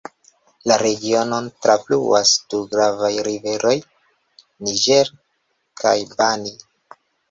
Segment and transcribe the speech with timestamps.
[0.69, 3.77] La regionon trafluas du gravaj riveroj:
[4.67, 5.17] Niger
[5.85, 6.61] kaj Bani.